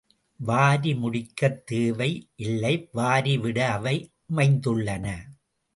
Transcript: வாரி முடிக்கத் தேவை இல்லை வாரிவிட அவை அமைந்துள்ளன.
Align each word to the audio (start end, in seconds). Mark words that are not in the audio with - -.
வாரி 0.39 0.93
முடிக்கத் 0.93 1.61
தேவை 1.63 2.31
இல்லை 2.35 2.89
வாரிவிட 2.93 3.59
அவை 3.69 3.95
அமைந்துள்ளன. 4.29 5.07